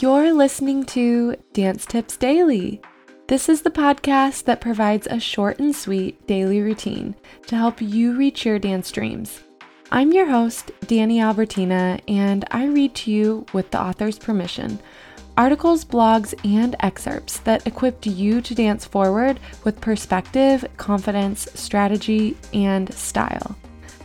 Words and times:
You're 0.00 0.32
listening 0.32 0.84
to 0.86 1.34
Dance 1.52 1.84
Tips 1.84 2.16
Daily. 2.16 2.80
This 3.26 3.48
is 3.48 3.62
the 3.62 3.70
podcast 3.70 4.44
that 4.44 4.60
provides 4.60 5.08
a 5.08 5.18
short 5.18 5.58
and 5.58 5.74
sweet 5.74 6.24
daily 6.28 6.60
routine 6.60 7.16
to 7.48 7.56
help 7.56 7.82
you 7.82 8.16
reach 8.16 8.46
your 8.46 8.60
dance 8.60 8.92
dreams. 8.92 9.40
I'm 9.90 10.12
your 10.12 10.26
host, 10.26 10.70
Danny 10.86 11.20
Albertina, 11.20 11.98
and 12.06 12.44
I 12.52 12.66
read 12.66 12.94
to 12.94 13.10
you, 13.10 13.44
with 13.52 13.72
the 13.72 13.82
author's 13.82 14.20
permission, 14.20 14.78
articles, 15.36 15.84
blogs, 15.84 16.32
and 16.44 16.76
excerpts 16.78 17.40
that 17.40 17.66
equip 17.66 18.06
you 18.06 18.40
to 18.40 18.54
dance 18.54 18.84
forward 18.84 19.40
with 19.64 19.80
perspective, 19.80 20.64
confidence, 20.76 21.48
strategy, 21.54 22.36
and 22.54 22.94
style. 22.94 23.58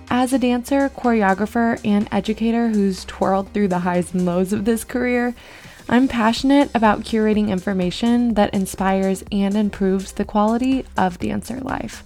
As 0.10 0.34
a 0.34 0.40
dancer, 0.40 0.90
choreographer, 0.90 1.80
and 1.86 2.08
educator 2.12 2.70
who's 2.70 3.06
twirled 3.06 3.54
through 3.54 3.68
the 3.68 3.80
highs 3.80 4.14
and 4.14 4.26
lows 4.26 4.54
of 4.54 4.66
this 4.66 4.84
career, 4.84 5.36
I'm 5.90 6.08
passionate 6.08 6.72
about 6.74 7.02
curating 7.02 7.50
information 7.50 8.36
that 8.36 8.54
inspires 8.54 9.24
and 9.32 9.56
improves 9.56 10.14
the 10.14 10.26
quality 10.26 10.86
of 10.98 11.20
dancer 11.20 11.60
life. 11.60 12.04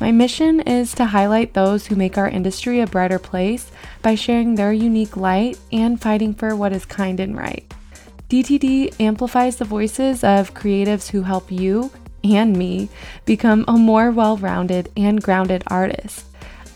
My 0.00 0.10
mission 0.10 0.60
is 0.60 0.92
to 0.96 1.06
highlight 1.06 1.54
those 1.54 1.86
who 1.86 1.94
make 1.94 2.18
our 2.18 2.28
industry 2.28 2.80
a 2.80 2.86
brighter 2.86 3.20
place 3.20 3.70
by 4.02 4.16
sharing 4.16 4.56
their 4.56 4.72
unique 4.72 5.16
light 5.16 5.58
and 5.70 6.00
fighting 6.00 6.34
for 6.34 6.56
what 6.56 6.72
is 6.72 6.84
kind 6.84 7.20
and 7.20 7.36
right. 7.36 7.72
DTD 8.28 9.00
amplifies 9.00 9.56
the 9.56 9.64
voices 9.64 10.24
of 10.24 10.54
creatives 10.54 11.10
who 11.10 11.22
help 11.22 11.52
you 11.52 11.92
and 12.24 12.56
me 12.56 12.88
become 13.24 13.64
a 13.68 13.72
more 13.72 14.10
well 14.10 14.36
rounded 14.36 14.90
and 14.96 15.22
grounded 15.22 15.62
artist. 15.68 16.26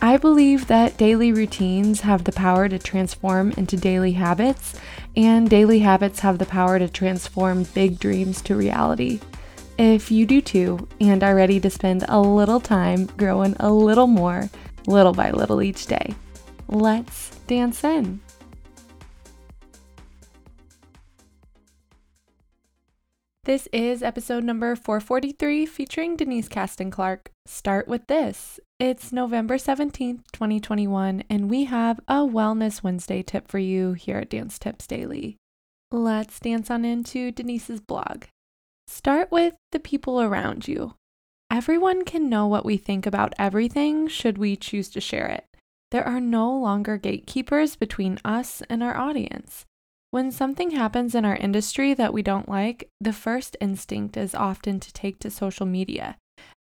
I 0.00 0.16
believe 0.16 0.68
that 0.68 0.96
daily 0.96 1.32
routines 1.32 2.02
have 2.02 2.22
the 2.22 2.32
power 2.32 2.68
to 2.68 2.78
transform 2.78 3.50
into 3.52 3.76
daily 3.76 4.12
habits, 4.12 4.78
and 5.16 5.50
daily 5.50 5.80
habits 5.80 6.20
have 6.20 6.38
the 6.38 6.46
power 6.46 6.78
to 6.78 6.88
transform 6.88 7.64
big 7.74 7.98
dreams 7.98 8.40
to 8.42 8.54
reality. 8.54 9.18
If 9.76 10.12
you 10.12 10.24
do 10.24 10.40
too, 10.40 10.86
and 11.00 11.24
are 11.24 11.34
ready 11.34 11.58
to 11.60 11.70
spend 11.70 12.04
a 12.08 12.20
little 12.20 12.60
time 12.60 13.06
growing 13.16 13.56
a 13.58 13.72
little 13.72 14.06
more, 14.06 14.48
little 14.86 15.12
by 15.12 15.32
little 15.32 15.62
each 15.62 15.86
day, 15.86 16.14
let's 16.68 17.30
dance 17.48 17.82
in. 17.82 18.20
This 23.48 23.66
is 23.72 24.02
episode 24.02 24.44
number 24.44 24.76
443 24.76 25.64
featuring 25.64 26.16
Denise 26.16 26.48
Caston 26.48 26.90
Clark. 26.90 27.30
Start 27.46 27.88
with 27.88 28.06
this. 28.06 28.60
It's 28.78 29.10
November 29.10 29.56
17th, 29.56 30.20
2021, 30.34 31.24
and 31.30 31.48
we 31.48 31.64
have 31.64 31.98
a 32.06 32.16
Wellness 32.16 32.82
Wednesday 32.82 33.22
tip 33.22 33.48
for 33.48 33.58
you 33.58 33.94
here 33.94 34.18
at 34.18 34.28
Dance 34.28 34.58
Tips 34.58 34.86
Daily. 34.86 35.38
Let's 35.90 36.38
dance 36.38 36.70
on 36.70 36.84
into 36.84 37.32
Denise's 37.32 37.80
blog. 37.80 38.24
Start 38.86 39.32
with 39.32 39.54
the 39.72 39.80
people 39.80 40.20
around 40.20 40.68
you. 40.68 40.96
Everyone 41.50 42.04
can 42.04 42.28
know 42.28 42.46
what 42.46 42.66
we 42.66 42.76
think 42.76 43.06
about 43.06 43.32
everything 43.38 44.08
should 44.08 44.36
we 44.36 44.56
choose 44.56 44.90
to 44.90 45.00
share 45.00 45.26
it. 45.26 45.46
There 45.90 46.06
are 46.06 46.20
no 46.20 46.54
longer 46.54 46.98
gatekeepers 46.98 47.76
between 47.76 48.18
us 48.26 48.62
and 48.68 48.82
our 48.82 48.94
audience. 48.94 49.64
When 50.10 50.30
something 50.30 50.70
happens 50.70 51.14
in 51.14 51.26
our 51.26 51.36
industry 51.36 51.92
that 51.92 52.14
we 52.14 52.22
don't 52.22 52.48
like, 52.48 52.88
the 52.98 53.12
first 53.12 53.58
instinct 53.60 54.16
is 54.16 54.34
often 54.34 54.80
to 54.80 54.92
take 54.92 55.18
to 55.20 55.30
social 55.30 55.66
media. 55.66 56.16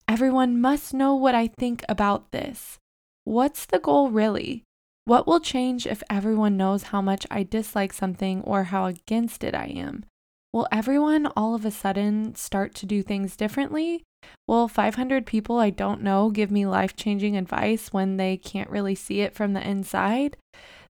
Everyone 0.06 0.60
must 0.60 0.92
know 0.92 1.14
what 1.14 1.34
I 1.34 1.46
think 1.46 1.82
about 1.88 2.30
this. 2.30 2.76
What's 3.24 3.64
the 3.64 3.78
goal 3.78 4.10
really? 4.10 4.64
What 5.06 5.26
will 5.26 5.40
change 5.40 5.86
if 5.86 6.02
everyone 6.10 6.58
knows 6.58 6.84
how 6.84 7.00
much 7.00 7.26
I 7.30 7.42
dislike 7.42 7.94
something 7.94 8.42
or 8.42 8.64
how 8.64 8.84
against 8.84 9.42
it 9.42 9.54
I 9.54 9.66
am? 9.66 10.04
Will 10.52 10.68
everyone 10.70 11.26
all 11.34 11.54
of 11.54 11.64
a 11.64 11.70
sudden 11.70 12.34
start 12.34 12.74
to 12.76 12.86
do 12.86 13.02
things 13.02 13.34
differently? 13.34 14.02
Will 14.46 14.68
500 14.68 15.24
people 15.24 15.58
I 15.58 15.70
don't 15.70 16.02
know 16.02 16.28
give 16.30 16.50
me 16.50 16.66
life 16.66 16.96
changing 16.96 17.36
advice 17.36 17.92
when 17.94 18.18
they 18.18 18.36
can't 18.36 18.68
really 18.68 18.94
see 18.94 19.20
it 19.20 19.34
from 19.34 19.54
the 19.54 19.66
inside? 19.66 20.36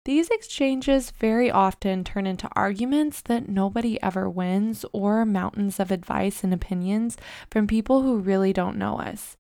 These 0.08 0.30
exchanges 0.30 1.10
very 1.10 1.50
often 1.50 2.02
turn 2.02 2.26
into 2.26 2.48
arguments 2.56 3.20
that 3.26 3.46
nobody 3.46 4.02
ever 4.02 4.26
wins 4.26 4.86
or 4.90 5.26
mountains 5.26 5.78
of 5.78 5.90
advice 5.90 6.42
and 6.42 6.54
opinions 6.54 7.18
from 7.50 7.66
people 7.66 8.00
who 8.00 8.18
really 8.18 8.54
don't 8.54 8.78
know 8.78 8.98
us. 8.98 9.36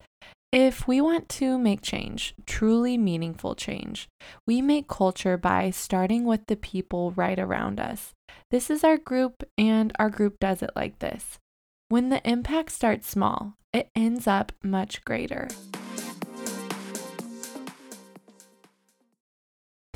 If 0.52 0.86
we 0.86 1.00
want 1.00 1.30
to 1.30 1.58
make 1.58 1.80
change, 1.80 2.34
truly 2.44 2.98
meaningful 2.98 3.54
change, 3.54 4.10
we 4.46 4.60
make 4.60 4.88
culture 4.88 5.38
by 5.38 5.70
starting 5.70 6.26
with 6.26 6.44
the 6.48 6.56
people 6.56 7.12
right 7.12 7.38
around 7.38 7.80
us. 7.80 8.12
This 8.50 8.68
is 8.68 8.84
our 8.84 8.98
group, 8.98 9.44
and 9.56 9.94
our 9.98 10.10
group 10.10 10.38
does 10.38 10.62
it 10.62 10.72
like 10.76 10.98
this. 10.98 11.38
When 11.88 12.10
the 12.10 12.20
impact 12.28 12.72
starts 12.72 13.08
small, 13.08 13.54
it 13.72 13.88
ends 13.96 14.26
up 14.26 14.52
much 14.62 15.02
greater. 15.06 15.48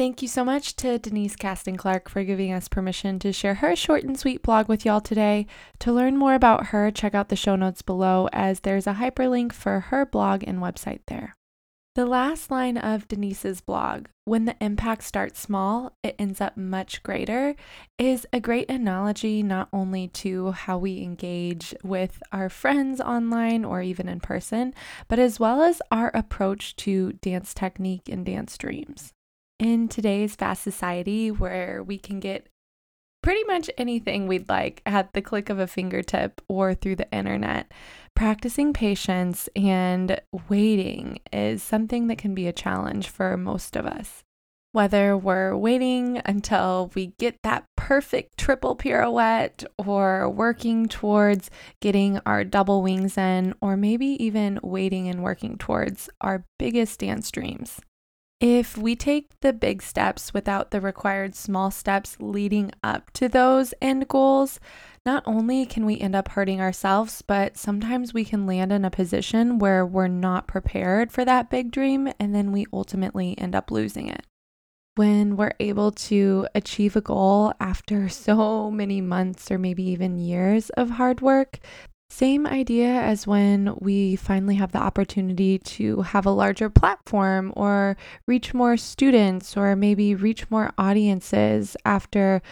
Thank 0.03 0.21
you 0.21 0.27
so 0.27 0.45
much 0.45 0.75
to 0.79 0.99
Denise 0.99 1.37
Caston 1.37 1.77
Clark 1.77 2.09
for 2.09 2.25
giving 2.25 2.53
us 2.53 2.67
permission 2.67 3.21
to 3.21 3.33
share 3.33 3.55
her 3.55 3.77
short 3.77 4.03
and 4.03 4.19
sweet 4.19 4.43
blog 4.43 4.69
with 4.69 4.85
y'all 4.85 5.01
today. 5.01 5.47
To 5.79 5.93
learn 5.93 6.17
more 6.17 6.35
about 6.35 6.67
her, 6.67 6.91
check 6.91 7.15
out 7.15 7.29
the 7.29 7.37
show 7.37 7.55
notes 7.55 7.83
below 7.83 8.29
as 8.33 8.59
there's 8.59 8.89
a 8.89 8.95
hyperlink 8.95 9.53
for 9.53 9.79
her 9.79 10.05
blog 10.05 10.43
and 10.45 10.59
website 10.59 11.03
there. 11.07 11.37
The 11.95 12.05
last 12.05 12.51
line 12.51 12.79
of 12.79 13.07
Denise's 13.07 13.61
blog, 13.61 14.09
when 14.25 14.45
the 14.45 14.57
impact 14.61 15.05
starts 15.05 15.39
small, 15.39 15.97
it 16.03 16.17
ends 16.19 16.41
up 16.41 16.57
much 16.57 17.05
greater, 17.05 17.55
is 17.97 18.27
a 18.33 18.41
great 18.41 18.69
analogy 18.69 19.41
not 19.41 19.69
only 19.73 20.09
to 20.09 20.51
how 20.51 20.79
we 20.79 21.01
engage 21.01 21.77
with 21.85 22.21
our 22.33 22.49
friends 22.49 23.01
online 23.01 23.65
or 23.65 23.83
even 23.83 24.09
in 24.09 24.19
person, 24.19 24.75
but 25.07 25.21
as 25.21 25.39
well 25.39 25.63
as 25.63 25.81
our 25.93 26.11
approach 26.13 26.75
to 26.75 27.13
dance 27.13 27.55
technique 27.55 28.09
and 28.09 28.27
dance 28.27 28.59
dreams 28.59 29.13
in 29.59 29.89
today's 29.89 30.35
fast 30.35 30.63
society 30.63 31.31
where 31.31 31.83
we 31.83 31.99
can 31.99 32.21
get 32.21 32.49
pretty 33.23 33.45
much 33.45 33.71
anything 33.79 34.27
we'd 34.27 34.49
like 34.49 34.83
at 34.85 35.13
the 35.13 35.23
click 35.23 35.49
of 35.49 35.59
a 35.59 35.67
fingertip 35.67 36.41
or 36.49 36.75
through 36.75 36.97
the 36.97 37.11
internet. 37.13 37.71
Practicing 38.17 38.73
patience 38.73 39.49
and 39.55 40.21
waiting 40.49 41.21
is 41.33 41.63
something 41.63 42.09
that 42.09 42.19
can 42.19 42.35
be 42.35 42.47
a 42.47 42.53
challenge 42.53 43.09
for 43.09 43.37
most 43.37 43.77
of 43.77 43.87
us. 43.87 44.25
Whether 44.73 45.17
we're 45.17 45.55
waiting 45.55 46.21
until 46.25 46.91
we 46.95 47.09
get 47.19 47.37
that 47.43 47.67
perfect 47.77 48.39
triple 48.39 48.75
pirouette, 48.75 49.65
or 49.77 50.31
working 50.31 50.89
towards 50.89 51.51
getting 51.81 52.19
our 52.25 52.43
double 52.43 52.83
wings 52.83 53.19
in, 53.19 53.55
or 53.61 53.77
maybe 53.77 54.07
even 54.07 54.59
waiting 54.63 55.09
and 55.09 55.23
working 55.23 55.59
towards 55.59 56.09
our 56.23 56.47
biggest 56.59 57.01
dance 57.01 57.31
dreams. 57.31 57.81
If 58.43 58.77
we 58.77 58.97
take 58.97 59.39
the 59.39 59.53
big 59.53 59.83
steps 59.83 60.35
without 60.35 60.73
the 60.73 60.81
required 60.81 61.37
small 61.37 61.71
steps 61.71 62.17
leading 62.19 62.73
up 62.83 63.13
to 63.13 63.29
those 63.29 63.73
end 63.81 64.09
goals, 64.09 64.59
not 65.07 65.23
only 65.27 65.65
can 65.65 65.87
we 65.87 66.01
end 66.01 66.17
up 66.17 66.27
hurting 66.27 66.61
ourselves, 66.61 67.23
but 67.23 67.57
sometimes 67.57 68.13
we 68.13 68.25
can 68.25 68.45
land 68.45 68.73
in 68.73 68.85
a 68.85 68.91
position 68.91 69.61
where 69.61 69.87
we're 69.87 70.09
not 70.09 70.49
prepared 70.49 71.13
for 71.13 71.25
that 71.25 71.51
big 71.51 71.71
dream 71.71 72.13
and 72.19 72.35
then 72.35 72.51
we 72.51 72.67
ultimately 72.73 73.39
end 73.39 73.55
up 73.55 73.71
losing 73.71 74.09
it. 74.09 74.27
When 74.97 75.37
we're 75.37 75.55
able 75.61 75.93
to 75.93 76.49
achieve 76.53 76.97
a 76.97 77.01
goal 77.01 77.53
after 77.61 78.09
so 78.09 78.73
many 78.73 79.01
months 79.01 79.53
or 79.53 79.59
maybe 79.59 79.85
even 79.85 80.19
years 80.19 80.69
of 80.71 80.91
hard 80.91 81.21
work, 81.21 81.61
same 82.13 82.47
idea 82.47 82.89
as 82.89 83.27
when 83.27 83.75
we 83.81 84.17
finally 84.17 84.57
have 84.57 84.73
the 84.73 84.79
opportunity 84.79 85.59
to 85.59 86.03
have 86.03 86.27
a 86.27 86.31
larger 86.31 86.69
platform 86.69 87.55
or 87.57 87.97
reach 88.27 88.53
more 88.53 88.77
students 88.77 89.57
or 89.57 89.75
maybe 89.75 90.15
reach 90.15 90.51
more 90.51 90.73
audiences 90.77 91.75
after 91.87 92.43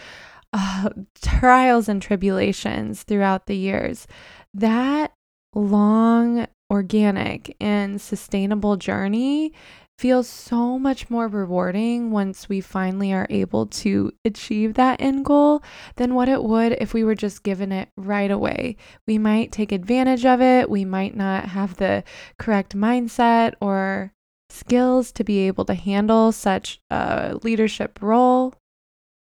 uh, 0.51 0.89
trials 1.21 1.87
and 1.87 2.01
tribulations 2.01 3.03
throughout 3.03 3.45
the 3.45 3.55
years. 3.55 4.07
That 4.51 5.13
long, 5.53 6.47
organic, 6.71 7.55
and 7.61 8.01
sustainable 8.01 8.77
journey 8.77 9.53
feels 10.01 10.27
so 10.27 10.79
much 10.79 11.11
more 11.11 11.27
rewarding 11.27 12.09
once 12.09 12.49
we 12.49 12.59
finally 12.59 13.13
are 13.13 13.27
able 13.29 13.67
to 13.67 14.11
achieve 14.25 14.73
that 14.73 14.99
end 14.99 15.23
goal 15.23 15.61
than 15.97 16.15
what 16.15 16.27
it 16.27 16.43
would 16.43 16.71
if 16.81 16.91
we 16.91 17.03
were 17.03 17.13
just 17.13 17.43
given 17.43 17.71
it 17.71 17.87
right 17.95 18.31
away. 18.31 18.75
We 19.05 19.19
might 19.19 19.51
take 19.51 19.71
advantage 19.71 20.25
of 20.25 20.41
it, 20.41 20.71
we 20.71 20.85
might 20.85 21.15
not 21.15 21.49
have 21.49 21.77
the 21.77 22.03
correct 22.39 22.75
mindset 22.75 23.53
or 23.61 24.11
skills 24.49 25.11
to 25.11 25.23
be 25.23 25.45
able 25.45 25.65
to 25.65 25.75
handle 25.75 26.31
such 26.31 26.81
a 26.89 27.39
leadership 27.43 27.99
role. 28.01 28.55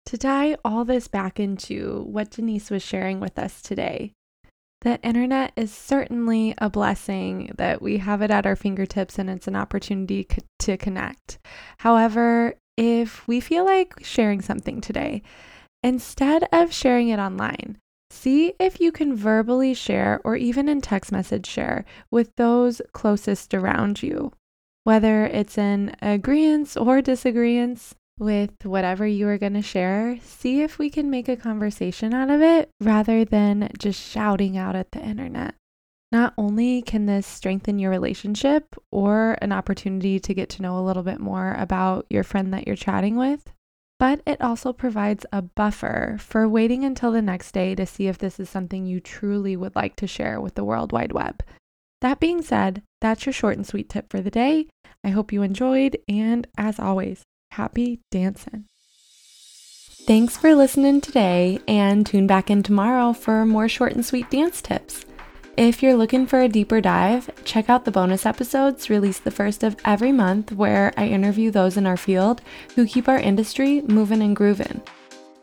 To 0.06 0.16
tie 0.16 0.56
all 0.64 0.86
this 0.86 1.08
back 1.08 1.38
into 1.38 2.04
what 2.08 2.30
Denise 2.30 2.70
was 2.70 2.82
sharing 2.82 3.20
with 3.20 3.38
us 3.38 3.60
today, 3.60 4.14
the 4.82 5.00
internet 5.02 5.52
is 5.56 5.72
certainly 5.72 6.54
a 6.58 6.70
blessing 6.70 7.52
that 7.58 7.82
we 7.82 7.98
have 7.98 8.22
it 8.22 8.30
at 8.30 8.46
our 8.46 8.56
fingertips 8.56 9.18
and 9.18 9.28
it's 9.28 9.48
an 9.48 9.56
opportunity 9.56 10.26
to 10.58 10.76
connect. 10.76 11.38
However, 11.78 12.54
if 12.76 13.26
we 13.28 13.40
feel 13.40 13.64
like 13.64 14.04
sharing 14.04 14.40
something 14.40 14.80
today 14.80 15.22
Instead 15.82 16.46
of 16.52 16.72
sharing 16.72 17.08
it 17.08 17.18
online, 17.18 17.78
see 18.10 18.52
if 18.60 18.80
you 18.80 18.92
can 18.92 19.16
verbally 19.16 19.72
share 19.72 20.20
or 20.24 20.36
even 20.36 20.68
in 20.68 20.80
text 20.80 21.10
message 21.10 21.46
share 21.46 21.84
with 22.10 22.30
those 22.36 22.82
closest 22.92 23.54
around 23.54 24.02
you. 24.02 24.32
Whether 24.84 25.24
it's 25.24 25.56
in 25.56 25.94
agreement 26.02 26.76
or 26.76 27.00
disagreement 27.00 27.92
with 28.20 28.52
whatever 28.64 29.06
you 29.06 29.26
are 29.28 29.38
going 29.38 29.54
to 29.54 29.62
share, 29.62 30.18
see 30.22 30.60
if 30.62 30.78
we 30.78 30.90
can 30.90 31.10
make 31.10 31.28
a 31.28 31.36
conversation 31.36 32.14
out 32.14 32.30
of 32.30 32.42
it 32.42 32.70
rather 32.80 33.24
than 33.24 33.70
just 33.78 34.00
shouting 34.00 34.56
out 34.56 34.76
at 34.76 34.92
the 34.92 35.00
internet. 35.00 35.54
Not 36.12 36.34
only 36.36 36.82
can 36.82 37.06
this 37.06 37.26
strengthen 37.26 37.78
your 37.78 37.90
relationship 37.90 38.76
or 38.92 39.38
an 39.40 39.52
opportunity 39.52 40.20
to 40.20 40.34
get 40.34 40.48
to 40.50 40.62
know 40.62 40.78
a 40.78 40.84
little 40.84 41.02
bit 41.02 41.20
more 41.20 41.54
about 41.54 42.06
your 42.10 42.24
friend 42.24 42.52
that 42.52 42.66
you're 42.66 42.76
chatting 42.76 43.16
with, 43.16 43.52
but 43.98 44.20
it 44.26 44.40
also 44.40 44.72
provides 44.72 45.24
a 45.32 45.42
buffer 45.42 46.16
for 46.18 46.48
waiting 46.48 46.84
until 46.84 47.12
the 47.12 47.22
next 47.22 47.52
day 47.52 47.74
to 47.74 47.86
see 47.86 48.08
if 48.08 48.18
this 48.18 48.40
is 48.40 48.50
something 48.50 48.86
you 48.86 48.98
truly 48.98 49.56
would 49.56 49.76
like 49.76 49.94
to 49.96 50.06
share 50.06 50.40
with 50.40 50.56
the 50.56 50.64
World 50.64 50.90
Wide 50.90 51.12
Web. 51.12 51.42
That 52.00 52.18
being 52.18 52.42
said, 52.42 52.82
that's 53.00 53.26
your 53.26 53.32
short 53.32 53.56
and 53.56 53.66
sweet 53.66 53.88
tip 53.88 54.10
for 54.10 54.20
the 54.20 54.30
day. 54.30 54.68
I 55.04 55.10
hope 55.10 55.32
you 55.32 55.42
enjoyed, 55.42 55.98
and 56.08 56.46
as 56.56 56.80
always, 56.80 57.22
happy 57.50 58.00
dancing. 58.10 58.64
Thanks 60.06 60.36
for 60.36 60.54
listening 60.54 61.00
today, 61.00 61.60
and 61.68 62.06
tune 62.06 62.26
back 62.26 62.50
in 62.50 62.62
tomorrow 62.62 63.12
for 63.12 63.44
more 63.44 63.68
short 63.68 63.92
and 63.92 64.04
sweet 64.04 64.30
dance 64.30 64.62
tips. 64.62 65.04
If 65.56 65.82
you're 65.82 65.96
looking 65.96 66.26
for 66.26 66.40
a 66.40 66.48
deeper 66.48 66.80
dive, 66.80 67.28
check 67.44 67.68
out 67.68 67.84
the 67.84 67.90
bonus 67.90 68.24
episodes 68.24 68.88
released 68.88 69.24
the 69.24 69.30
first 69.30 69.62
of 69.62 69.76
every 69.84 70.10
month 70.10 70.52
where 70.52 70.92
I 70.96 71.06
interview 71.06 71.50
those 71.50 71.76
in 71.76 71.86
our 71.86 71.98
field 71.98 72.40
who 72.74 72.86
keep 72.86 73.08
our 73.08 73.18
industry 73.18 73.82
moving 73.82 74.22
and 74.22 74.34
grooving. 74.34 74.80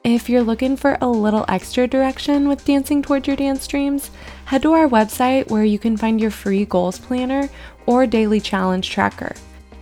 If 0.03 0.29
you're 0.29 0.43
looking 0.43 0.75
for 0.77 0.97
a 1.01 1.07
little 1.07 1.45
extra 1.47 1.85
direction 1.85 2.47
with 2.47 2.65
dancing 2.65 3.01
towards 3.01 3.27
your 3.27 3.35
dance 3.35 3.67
dreams, 3.67 4.09
head 4.45 4.63
to 4.63 4.73
our 4.73 4.87
website 4.87 5.51
where 5.51 5.65
you 5.65 5.77
can 5.77 5.97
find 5.97 6.19
your 6.19 6.31
free 6.31 6.65
goals 6.65 6.97
planner 6.97 7.49
or 7.85 8.07
daily 8.07 8.39
challenge 8.39 8.89
tracker. 8.89 9.33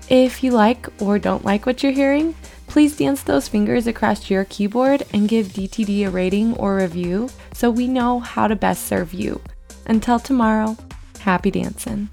If 0.10 0.44
you 0.44 0.52
like 0.52 0.88
or 1.02 1.18
don't 1.18 1.44
like 1.44 1.66
what 1.66 1.82
you're 1.82 1.92
hearing, 1.92 2.36
please 2.68 2.96
dance 2.98 3.24
those 3.24 3.48
fingers 3.48 3.88
across 3.88 4.30
your 4.30 4.46
keyboard 4.46 5.04
and 5.14 5.28
give 5.28 5.48
DTD 5.48 6.06
a 6.06 6.12
rating 6.12 6.56
or 6.58 6.76
review 6.76 7.30
so 7.54 7.72
we 7.72 7.88
know 7.88 8.20
how 8.20 8.48
to 8.48 8.56
best 8.56 8.86
serve 8.86 9.14
you. 9.14 9.42
Until 9.88 10.20
tomorrow, 10.20 10.78
happy 11.22 11.50
dancing. 11.50 12.10